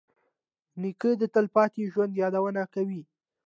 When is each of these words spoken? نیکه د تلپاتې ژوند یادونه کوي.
نیکه 0.81 1.09
د 1.21 1.23
تلپاتې 1.35 1.83
ژوند 1.93 2.13
یادونه 2.23 2.61
کوي. 2.73 3.01